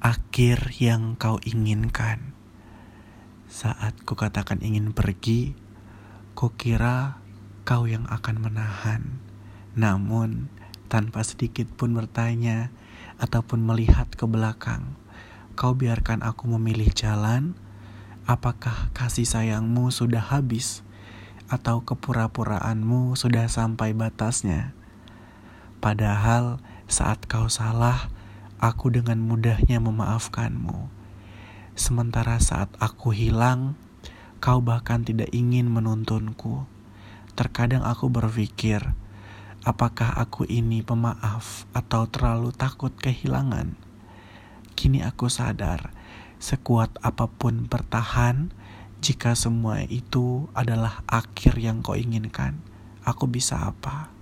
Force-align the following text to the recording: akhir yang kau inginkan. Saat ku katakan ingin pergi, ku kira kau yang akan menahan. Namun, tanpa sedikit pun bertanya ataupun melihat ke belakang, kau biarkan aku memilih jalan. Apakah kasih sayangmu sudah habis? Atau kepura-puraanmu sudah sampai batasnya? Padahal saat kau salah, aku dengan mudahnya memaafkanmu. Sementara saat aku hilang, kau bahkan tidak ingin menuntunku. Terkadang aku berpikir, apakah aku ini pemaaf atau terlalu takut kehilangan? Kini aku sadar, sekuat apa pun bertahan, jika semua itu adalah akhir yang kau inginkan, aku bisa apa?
akhir 0.00 0.80
yang 0.80 1.12
kau 1.20 1.36
inginkan. 1.44 2.32
Saat 3.52 4.00
ku 4.08 4.16
katakan 4.16 4.64
ingin 4.64 4.96
pergi, 4.96 5.52
ku 6.32 6.56
kira 6.56 7.20
kau 7.68 7.84
yang 7.84 8.08
akan 8.08 8.40
menahan. 8.40 9.20
Namun, 9.76 10.48
tanpa 10.88 11.20
sedikit 11.20 11.68
pun 11.76 11.92
bertanya 11.92 12.72
ataupun 13.20 13.60
melihat 13.60 14.08
ke 14.08 14.24
belakang, 14.24 14.96
kau 15.52 15.76
biarkan 15.76 16.24
aku 16.24 16.48
memilih 16.56 16.88
jalan. 16.96 17.52
Apakah 18.24 18.88
kasih 18.96 19.28
sayangmu 19.28 19.92
sudah 19.92 20.24
habis? 20.32 20.80
Atau 21.52 21.84
kepura-puraanmu 21.84 23.20
sudah 23.20 23.52
sampai 23.52 23.92
batasnya? 23.92 24.72
Padahal 25.84 26.56
saat 26.88 27.20
kau 27.28 27.52
salah, 27.52 28.08
aku 28.60 28.92
dengan 28.92 29.24
mudahnya 29.24 29.80
memaafkanmu. 29.80 30.92
Sementara 31.72 32.36
saat 32.36 32.68
aku 32.76 33.16
hilang, 33.16 33.80
kau 34.44 34.60
bahkan 34.60 35.00
tidak 35.00 35.32
ingin 35.32 35.72
menuntunku. 35.72 36.68
Terkadang 37.32 37.80
aku 37.88 38.12
berpikir, 38.12 38.84
apakah 39.64 40.12
aku 40.12 40.44
ini 40.44 40.84
pemaaf 40.84 41.64
atau 41.72 42.04
terlalu 42.04 42.52
takut 42.52 42.92
kehilangan? 42.92 43.72
Kini 44.76 45.00
aku 45.00 45.32
sadar, 45.32 45.96
sekuat 46.36 47.00
apa 47.00 47.32
pun 47.32 47.64
bertahan, 47.64 48.52
jika 49.00 49.32
semua 49.32 49.80
itu 49.88 50.52
adalah 50.52 51.00
akhir 51.08 51.56
yang 51.56 51.80
kau 51.80 51.96
inginkan, 51.96 52.60
aku 53.08 53.24
bisa 53.24 53.56
apa? 53.56 54.19